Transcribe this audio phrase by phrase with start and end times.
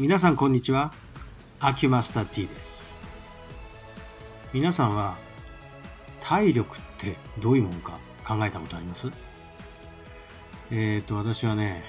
[0.00, 0.94] 皆さんこんにちは。
[1.60, 3.02] アキュマスター T です。
[4.54, 5.18] 皆さんは
[6.22, 9.12] 体力ってどういうものか考えたことあります？
[10.70, 11.82] えっ、ー、と私はね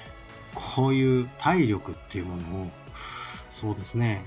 [0.54, 2.70] こういう体力っていうものを
[3.50, 4.26] そうですね。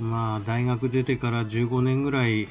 [0.00, 2.48] まあ大学出てから15年ぐらい、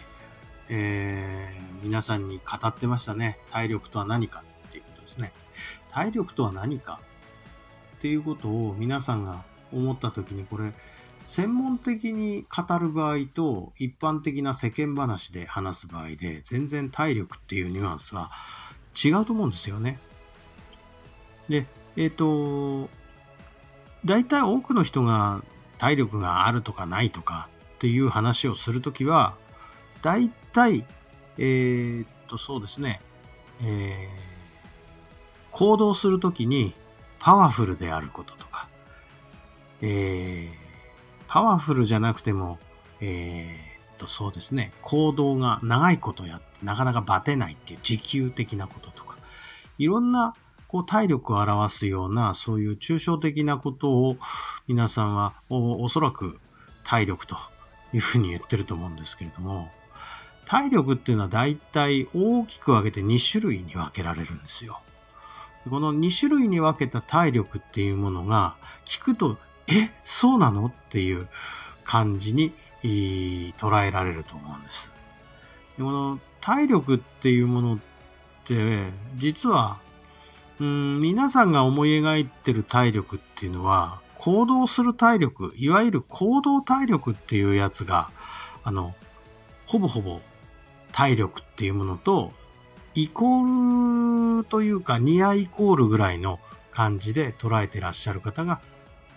[0.70, 3.40] えー、皆さんに語ってましたね。
[3.50, 5.34] 体力とは何かっていうことですね。
[5.90, 7.00] 体力とは何か
[7.98, 9.44] っていうことを皆さんが
[9.74, 10.74] 思った時にこれ
[11.26, 18.30] 専門的に語る場合と一般的な世間話で話す場合で全然体力っていうニュアンスは
[18.96, 20.00] 違うと思うんですよね。
[21.50, 22.90] で、えっ、ー、と、
[24.06, 25.44] 大体多くの人が
[25.78, 29.36] 体力があるとかないとかっていう話をするときは、
[30.02, 30.86] 大体、
[31.38, 33.02] えー、っと、そうですね、
[33.62, 33.68] えー、
[35.52, 36.74] 行動するときに
[37.20, 38.45] パワフルであることと、
[39.88, 40.50] えー、
[41.28, 42.58] パワフルじゃなくても、
[43.02, 49.18] えー、と、そうですね、行動が長いことやって、なかなかバテないっていう持久的なこととか、
[49.78, 50.34] いろんな
[50.68, 54.18] こう体力を表すような、そういう抽象的なことを
[54.68, 56.40] 皆さんはおおそらく
[56.84, 57.36] 体力と
[57.94, 59.70] いうふうに言ってると思うんですけれども、
[60.46, 64.80] 体力っていうのは大体大きく分けて2種類に分けられるんですよ。
[65.70, 70.68] この2種類に分けた体力っていうものが聞くとえ、そうなの？
[70.68, 71.28] っていう
[71.84, 72.54] 感じに
[73.58, 74.94] 捉えられると思うんです。
[75.78, 77.80] この体力っていうものっ
[78.46, 78.84] て、
[79.16, 79.80] 実は、
[80.60, 88.10] うん、皆さんが思い描いてる体力っていうのは、行動する体力、いわゆる行動体力っていうやつが、
[88.64, 88.96] あの、
[89.66, 90.22] ほぼほぼ
[90.92, 92.32] 体力っていうものと、
[92.94, 96.40] イコールというか、ニアイコールぐらいの
[96.72, 98.62] 感じで捉えてらっしゃる方が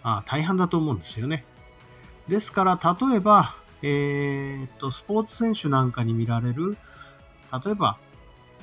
[0.03, 1.45] あ大半だと思うんですよね。
[2.29, 6.77] ですから、例えば、えー、っと、スポーツ選手なんかに見られる、
[7.65, 7.99] 例えば、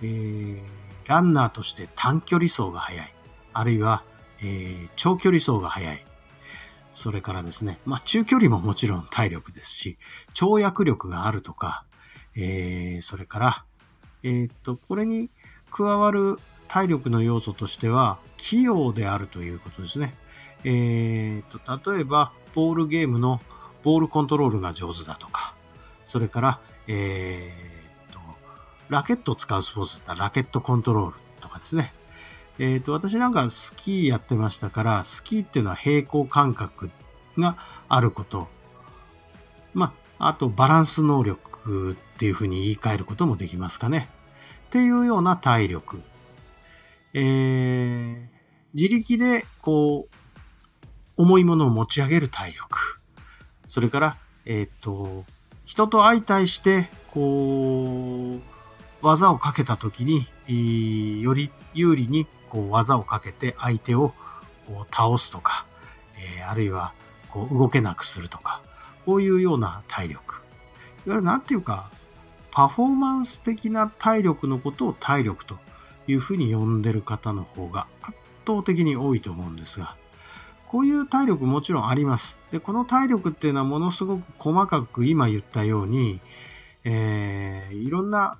[0.01, 0.59] えー、
[1.07, 3.13] ランナーとして短距離走が速い。
[3.53, 4.03] あるいは、
[4.39, 6.05] えー、長距離走が速い。
[6.91, 9.97] それからですね、まあ、中距離ももちろん体力ですし、
[10.33, 11.85] 跳躍力があるとか、
[12.35, 13.65] えー、それから、
[14.23, 15.29] えー、っと、これに
[15.71, 20.13] 加わる体力の要素としては、器用であるということですね。
[20.67, 23.39] えーと、例えば、ボールゲームの
[23.83, 25.55] ボールコントロールが上手だとか、
[26.03, 28.19] それから、えーと、
[28.89, 31.93] ラケットを使うスポーツだったらラケットコントロールとかですね。
[32.57, 36.89] えーと、私なんかスキーやってましたから、スキーっていうのは平行感覚
[37.37, 38.47] があること。
[39.75, 44.09] まあ、とバランス能力っていうふうに言い換えることもできますかね。
[44.65, 46.01] っていうような体力。
[47.13, 48.27] えー、
[48.73, 50.24] 自力でこう
[51.17, 52.99] 重いものを持ち上げる体力。
[53.67, 55.23] それから、えっ、と、
[55.65, 58.55] 人と相対して、こう、
[59.05, 60.27] 技をかけた時に、
[61.21, 64.13] より有利にこう技をかけて相手を
[64.91, 65.65] 倒すとか、
[66.37, 66.93] えー、あるいは
[67.29, 68.61] こう動けなくするとか、
[69.05, 70.43] こういうような体力。
[71.05, 71.89] いわゆるなんていうか、
[72.51, 75.57] パフォーマンス的な体力のことを体力と
[76.07, 79.97] いうふうに呼んでる方の方が圧倒的に多いと思うんですが、
[80.75, 82.37] こういう体力もちろんあります。
[82.51, 86.19] で、この体力っていうのはものすごく細かく今言ったように、
[86.83, 88.39] えー、いろんな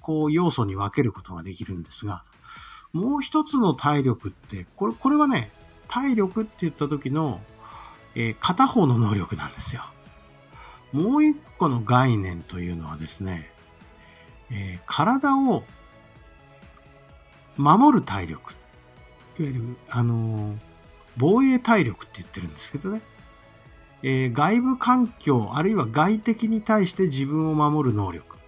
[0.00, 2.24] こう要素に分けることができるんですが、
[2.92, 5.52] もう一つの体力って、これ、これはね、
[5.86, 7.40] 体力って言った時の、
[8.16, 9.84] えー、片方の能力なんですよ。
[10.90, 13.48] もう一個の概念というのはですね、
[14.50, 15.62] えー、体を
[17.56, 18.54] 守る体力。
[19.38, 20.69] いわゆる、あのー
[21.16, 23.02] 防衛体力って言ってるんですけどね。
[24.02, 28.38] えー、外部環境、あるいは外敵に対して自分を守る能力。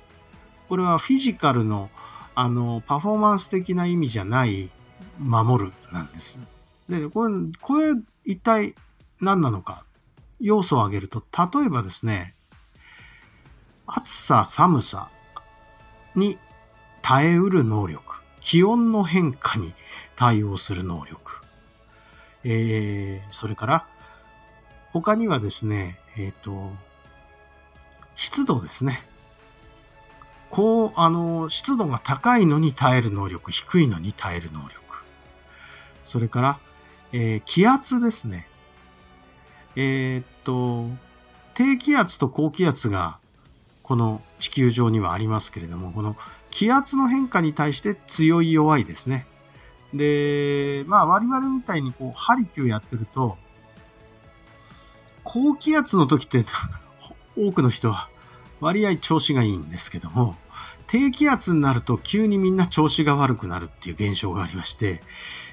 [0.68, 1.90] これはフィジカルの、
[2.34, 4.70] あの、パフォーマンス的な意味じゃない
[5.18, 6.40] 守るなんです。
[6.88, 7.94] で、これ、これ
[8.24, 8.74] 一体
[9.20, 9.84] 何なのか、
[10.40, 12.34] 要素を挙げると、例えばですね、
[13.86, 15.10] 暑さ、寒さ
[16.14, 16.38] に
[17.02, 19.74] 耐えうる能力、気温の変化に
[20.16, 21.41] 対応する能力、
[22.44, 23.86] えー、それから、
[24.92, 26.72] 他にはですね、えっ、ー、と、
[28.14, 29.02] 湿度ですね。
[30.50, 35.04] こう、あの、湿度が高いのに耐える能力、低いのに耐える能力。
[36.04, 36.58] それから、
[37.12, 38.46] えー、気圧ですね。
[39.76, 40.88] えー、っと、
[41.54, 43.18] 低気圧と高気圧が
[43.82, 46.16] この地球上にはありますけれども、この
[46.50, 49.26] 気圧の変化に対して強い弱いですね。
[49.94, 53.36] で、まあ我々みたいにこう、ハリキューやってると、
[55.24, 56.44] 高気圧の時って
[57.36, 58.08] 多くの人は
[58.60, 60.36] 割合調子がいいんですけども、
[60.86, 65.00] 低気圧になると急にみんな調子が悪くなるっていう現象がありまして、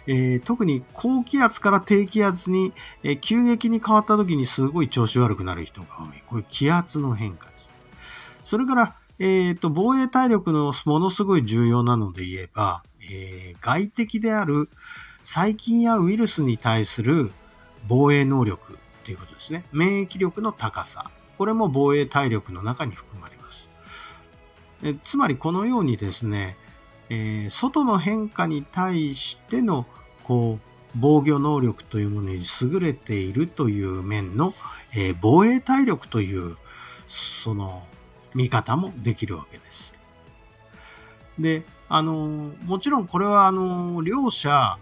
[0.06, 6.22] えー、特に高気圧から低気圧に、えー、急激に変わった時にすごい調子悪くなる人が多い。
[6.26, 7.72] これ気圧の変化です。
[8.44, 14.70] それから、えっ、ー、と、防衛体力のものすごい重要なので言えば、え外敵である
[15.24, 17.32] 細菌やウイルスに対する
[17.88, 19.64] 防衛能力ということですね。
[19.72, 21.12] 免疫力の高さ。
[21.38, 23.70] これも防衛体力の中に含まれます。
[24.84, 26.58] えつまりこのようにですね、
[27.10, 29.86] えー、外の変化に対しての
[30.24, 34.54] こう防御能力というものに優れているという面の、
[34.94, 36.58] えー、防衛体力という
[37.08, 37.84] その
[38.36, 39.96] 見方もできるわけです。
[41.38, 44.78] で、あの、もちろんこれはあの、両者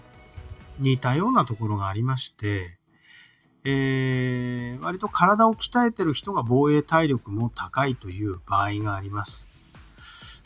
[0.80, 2.77] 似たようなところがありまして、
[3.63, 9.48] えー、割と体を鍛えてる人が防衛体力も高いという場合があります。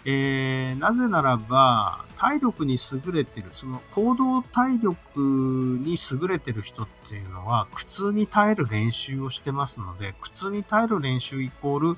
[0.05, 11.97] えー、なぜならば、体力に優れてる、その行動体力に優れてる人っていうのは、苦痛に耐える練習をしてますので、苦痛に耐える練習イコール、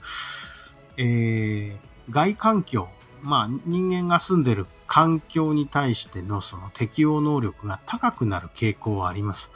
[0.98, 2.90] えー、外環境、
[3.24, 9.52] まあ人間が住んでる環境に対してのその適応能力が高くなる傾向はあります。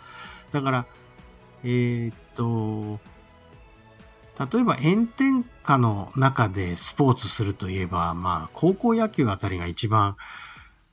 [0.52, 0.86] だから、
[1.64, 3.00] えー、っと、
[4.40, 10.16] 例えば炎天下の中でスポーツするといえば、まあ、高校野球あたりが一番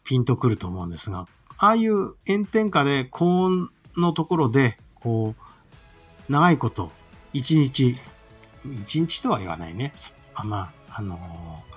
[0.02, 1.26] ピンとくると思うんですが、
[1.58, 6.90] ああいう炎天下で高温のところで、こう、長いこと、
[7.32, 7.96] 一日、
[8.64, 9.92] 一日とは言わないね。
[10.34, 11.73] あまあ、あのー、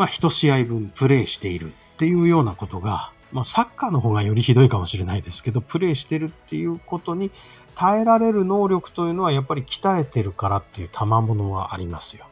[0.00, 7.30] まあ、一試合分プレイしているっていうようなことが、まあ、サッカーの方がよりひどいかもしれないですけど、プレイしてるっていうことに
[7.74, 12.24] 耐えられる能力というのはやっぱり鍛えてるからっていう賜物はありますよ。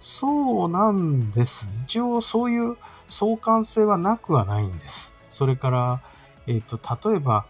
[0.00, 1.70] そうなんです。
[1.84, 2.76] 一応そういう
[3.06, 5.14] 相関性はなくはないんです。
[5.28, 6.02] それから、
[6.48, 7.46] えっ、ー、と、例えば、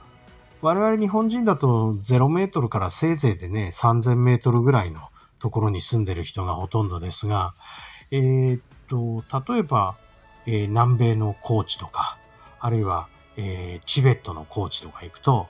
[0.60, 5.08] 我々日本人だと0メートルからせいぜいでね、3000メートルぐらいの
[5.38, 7.54] ところに住んでる人がほとんどですが、
[8.10, 8.60] えっ、ー、
[8.90, 9.96] と、例えば、
[10.46, 12.18] えー、南米の高地とか、
[12.58, 15.46] あるいは、えー、チベットの高地とか行くと、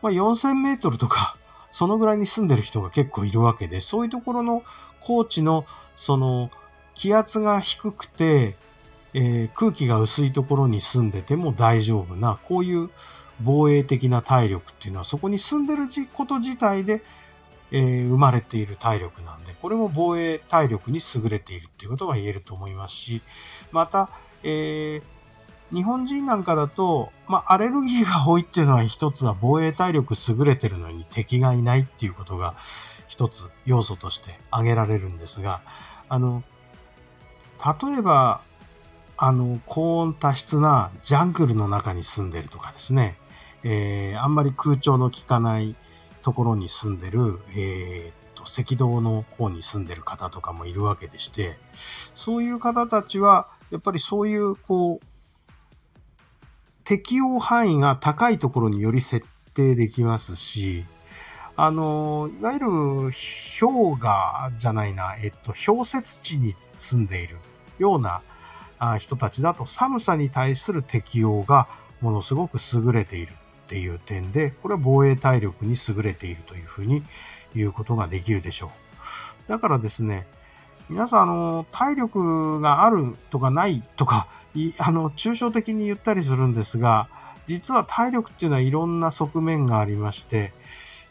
[0.00, 1.36] まあ、4000メートルとか、
[1.72, 4.62] そのぐらいに住んでる人が結構いるわけで、そういうところの
[5.00, 5.66] 高地の、
[5.96, 6.50] その、
[6.94, 8.56] 気圧が低くて、
[9.12, 12.90] えー、空気が薄いところに住んでても大丈夫な、こういう
[13.42, 17.02] 防衛的な体力っていうのは、そこに住んでること自体で、
[17.72, 23.22] えー、生まれている体力なんで、これも防衛体力に優れているっていうことが言えると思いますし、
[23.72, 24.10] また、
[24.42, 32.54] えー、日本人なんかだと、まあ、アレルギーが多いっていうのは一つは防衛体力優れてるのに敵がいないっていうことが
[33.08, 35.62] 一つ要素として挙げられるんですが、
[36.08, 36.44] あの、
[37.58, 38.42] 例えば、
[39.16, 43.16] あの、高温多湿なジャングルの中に住んでるとかですね、
[43.64, 45.74] えー、あんまり空調の効かない
[46.26, 51.54] ところに住んでる、えー、と、赤道の方に住んでる方とかもいるわけでして、
[52.14, 55.06] そういう方たちは、やっぱりそういう、こう、
[56.82, 60.84] 適用範囲が高いところにより設定できますし、
[61.54, 62.66] あの、いわゆる
[63.60, 67.36] 氷河じゃないな、えっと、氷雪地に住んでいる
[67.78, 68.24] ような
[68.98, 71.68] 人たちだと寒さに対する適応が
[72.00, 73.32] ものすごく優れている。
[73.66, 77.02] っていう点で、これは防衛体力に優れているというふうに
[77.54, 78.66] 言うことができるでしょ
[79.46, 79.50] う。
[79.50, 80.28] だからですね、
[80.88, 84.28] 皆さん、あの、体力があるとかないとか、
[84.78, 87.08] あの、抽象的に言ったりするんですが、
[87.44, 90.52] 実は体力っていうのはいろんな側面がありまして、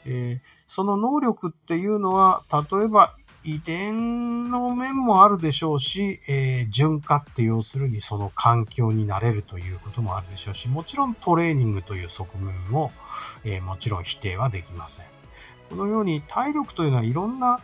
[0.05, 12.91] えー、その能力っていうのは、例えば遺伝の面もあるでしょうし、えー、順化って要するにその環境になれるということもあるでしょうし、もちろんトレーニングという側面も、
[13.43, 15.05] えー、もちろん否定はできません。
[15.69, 17.59] このように体力というのはいろんな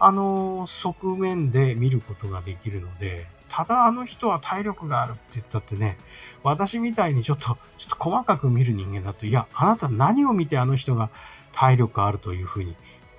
[0.00, 5.96] あの側面で見ることができるので、ただあの人は体力があるって言ったってね、
[6.42, 11.10] 私みたいにちょっと、ちょっと細かく見る人間だと、いや、あなた何を見てあの人が
[11.52, 12.74] 体力あるというふうに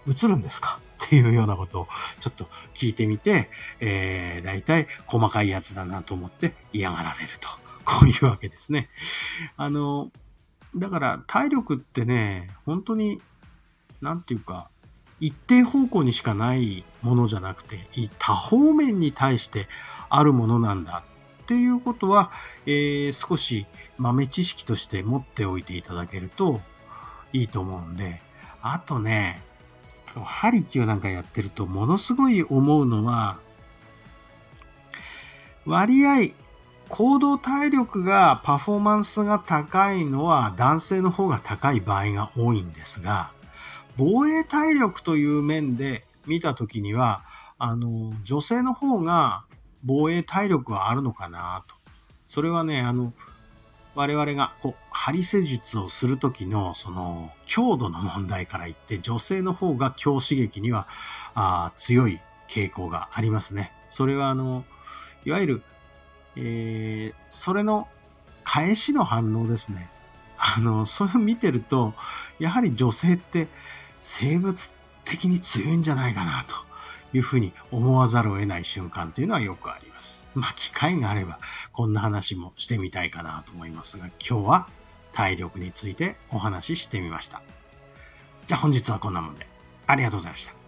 [0.07, 0.79] 映るんですか？
[1.11, 1.87] っていうようなことを
[2.21, 3.49] ちょっと聞いてみて、
[3.81, 7.49] えー、大体細かいやつだなと思って嫌がられると。
[7.83, 8.87] こういうわけですね。
[9.57, 10.09] あの、
[10.73, 13.21] だから体力ってね、本当に、
[13.99, 14.69] なんていうか、
[15.19, 17.77] 一定方向にしかないものじゃなくて、
[18.17, 19.67] 多方面に対して
[20.07, 21.03] あるものなんだ
[21.43, 22.31] っていうことは、
[22.65, 23.65] えー、少し
[23.97, 26.61] 豆知識として持っておいていただけると
[27.33, 28.21] いいと思うんで、
[28.61, 29.50] あとね、
[30.19, 33.39] ハリキューなんかやってるとものすごい思うのは、
[35.65, 36.33] 割合、
[36.89, 43.31] 行動体力がパフォーマンスが高いのは男性の方が高い場合が多いんですが、
[43.97, 47.23] 防衛体力という面で見たときには、
[47.57, 49.45] あの、女性の方が
[49.83, 51.75] 防衛体力はあるのかなと。
[52.27, 53.13] それはね、あの、
[53.95, 60.87] 我々がこう、針施術をするときの、その、強度の問題から言って、女性の方が強刺激には
[61.33, 63.73] あ強い傾向がありますね。
[63.89, 64.63] それはあの、
[65.25, 65.63] いわゆる、
[66.35, 67.87] えー、それの
[68.43, 69.89] 返しの反応ですね。
[70.37, 71.95] あの、それを見てると、
[72.37, 73.47] やはり女性って
[74.01, 74.71] 生物
[75.03, 76.53] 的に強いんじゃないかなと
[77.17, 80.27] いうふうに思わざるを得ない瞬間というのはよくあります。
[80.35, 81.39] まあ、機会があれば
[81.71, 84.67] こんな話もしてみたいかなと思いますが、今日は
[85.11, 87.41] 体力についてお話ししてみました。
[88.47, 89.47] じゃあ本日はこんなもんで
[89.87, 90.60] ありがとうございました。